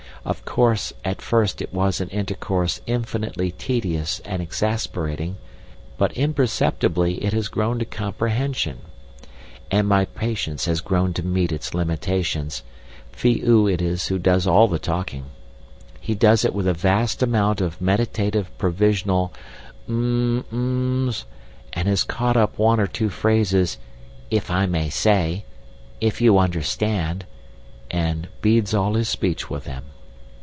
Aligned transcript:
Of 0.23 0.45
course, 0.45 0.93
at 1.03 1.19
first 1.19 1.63
it 1.63 1.73
was 1.73 1.99
an 1.99 2.07
intercourse 2.09 2.79
infinitely 2.85 3.49
tedious 3.53 4.19
and 4.19 4.39
exasperating, 4.39 5.37
but 5.97 6.11
imperceptibly 6.11 7.23
it 7.25 7.33
has 7.33 7.47
grown 7.47 7.79
to 7.79 7.85
comprehension. 7.85 8.81
And 9.71 9.87
my 9.87 10.05
patience 10.05 10.65
has 10.65 10.79
grown 10.79 11.13
to 11.13 11.25
meet 11.25 11.51
its 11.51 11.73
limitations, 11.73 12.61
Phi 13.11 13.41
oo 13.43 13.65
it 13.67 13.81
is 13.81 14.07
who 14.09 14.19
does 14.19 14.45
all 14.45 14.67
the 14.67 14.77
talking. 14.77 15.25
He 15.99 16.13
does 16.13 16.45
it 16.45 16.53
with 16.53 16.67
a 16.67 16.73
vast 16.75 17.23
amount 17.23 17.59
of 17.59 17.81
meditative 17.81 18.55
provisional 18.59 19.33
'M'm—M'm' 19.87 21.15
and 21.73 21.87
has 21.87 22.03
caught 22.03 22.37
up 22.37 22.59
one 22.59 22.79
or 22.79 22.85
two 22.85 23.09
phrases, 23.09 23.79
If 24.29 24.51
I 24.51 24.67
may 24.67 24.91
say,' 24.91 25.45
'If 25.99 26.21
you 26.21 26.37
understand,' 26.37 27.25
and 27.89 28.27
beads 28.43 28.75
all 28.75 28.93
his 28.93 29.09
speech 29.09 29.49
with 29.49 29.63
them. 29.63 29.85